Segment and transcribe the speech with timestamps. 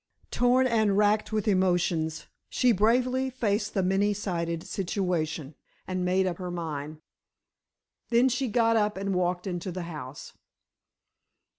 [0.31, 5.53] Torn and wracked with emotions, she bravely faced the many sided situation,
[5.87, 6.99] and made up her mind.
[8.09, 10.33] Then she got up and walked into the house.